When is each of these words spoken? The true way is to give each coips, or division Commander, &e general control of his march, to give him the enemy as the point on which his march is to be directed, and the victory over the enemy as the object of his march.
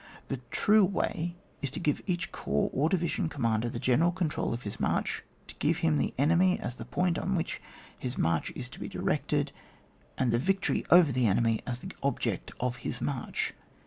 The 0.29 0.41
true 0.49 0.83
way 0.83 1.35
is 1.61 1.69
to 1.69 1.79
give 1.79 2.01
each 2.07 2.31
coips, 2.31 2.71
or 2.73 2.89
division 2.89 3.29
Commander, 3.29 3.69
&e 3.71 3.77
general 3.77 4.11
control 4.11 4.51
of 4.51 4.63
his 4.63 4.79
march, 4.79 5.23
to 5.45 5.53
give 5.59 5.77
him 5.85 5.99
the 5.99 6.15
enemy 6.17 6.59
as 6.59 6.77
the 6.77 6.85
point 6.85 7.19
on 7.19 7.35
which 7.35 7.61
his 7.99 8.17
march 8.17 8.51
is 8.55 8.67
to 8.71 8.79
be 8.79 8.89
directed, 8.89 9.51
and 10.17 10.31
the 10.31 10.39
victory 10.39 10.87
over 10.89 11.11
the 11.11 11.27
enemy 11.27 11.59
as 11.67 11.77
the 11.81 11.93
object 12.01 12.51
of 12.59 12.77
his 12.77 12.99
march. 12.99 13.53